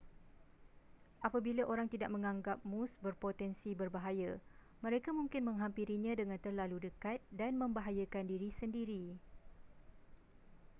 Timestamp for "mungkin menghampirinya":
5.19-6.13